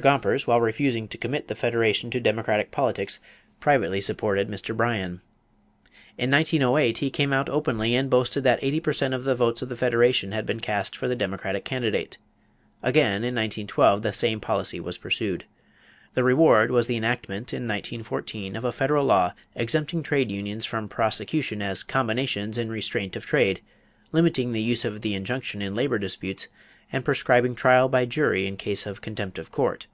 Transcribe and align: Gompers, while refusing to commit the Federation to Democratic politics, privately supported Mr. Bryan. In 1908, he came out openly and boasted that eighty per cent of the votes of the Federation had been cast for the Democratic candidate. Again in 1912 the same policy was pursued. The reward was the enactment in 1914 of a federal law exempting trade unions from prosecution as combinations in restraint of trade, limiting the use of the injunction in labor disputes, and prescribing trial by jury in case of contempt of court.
Gompers, 0.00 0.46
while 0.46 0.58
refusing 0.62 1.06
to 1.08 1.18
commit 1.18 1.48
the 1.48 1.54
Federation 1.54 2.08
to 2.12 2.18
Democratic 2.18 2.70
politics, 2.70 3.20
privately 3.60 4.00
supported 4.00 4.48
Mr. 4.48 4.74
Bryan. 4.74 5.20
In 6.16 6.30
1908, 6.30 6.96
he 6.96 7.10
came 7.10 7.30
out 7.30 7.50
openly 7.50 7.94
and 7.94 8.08
boasted 8.08 8.42
that 8.42 8.58
eighty 8.62 8.80
per 8.80 8.94
cent 8.94 9.12
of 9.12 9.24
the 9.24 9.34
votes 9.34 9.60
of 9.60 9.68
the 9.68 9.76
Federation 9.76 10.32
had 10.32 10.46
been 10.46 10.60
cast 10.60 10.96
for 10.96 11.08
the 11.08 11.14
Democratic 11.14 11.66
candidate. 11.66 12.16
Again 12.82 13.16
in 13.16 13.34
1912 13.34 14.00
the 14.00 14.14
same 14.14 14.40
policy 14.40 14.80
was 14.80 14.96
pursued. 14.96 15.44
The 16.14 16.24
reward 16.24 16.70
was 16.70 16.86
the 16.86 16.96
enactment 16.96 17.52
in 17.52 17.68
1914 17.68 18.56
of 18.56 18.64
a 18.64 18.72
federal 18.72 19.04
law 19.04 19.34
exempting 19.54 20.02
trade 20.02 20.30
unions 20.30 20.64
from 20.64 20.88
prosecution 20.88 21.60
as 21.60 21.82
combinations 21.82 22.56
in 22.56 22.70
restraint 22.70 23.14
of 23.14 23.26
trade, 23.26 23.60
limiting 24.10 24.52
the 24.52 24.62
use 24.62 24.86
of 24.86 25.02
the 25.02 25.12
injunction 25.12 25.60
in 25.60 25.74
labor 25.74 25.98
disputes, 25.98 26.48
and 26.94 27.06
prescribing 27.06 27.54
trial 27.54 27.88
by 27.88 28.04
jury 28.04 28.46
in 28.46 28.54
case 28.54 28.84
of 28.84 29.00
contempt 29.00 29.38
of 29.38 29.50
court. 29.50 29.86